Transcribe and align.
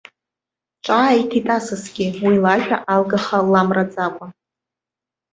Ҿааиҭит 0.83 1.47
асасгьы 1.57 2.07
уи 2.25 2.35
лажәа 2.43 2.77
алгаха 2.93 3.37
ламраӡакәа. 3.51 4.25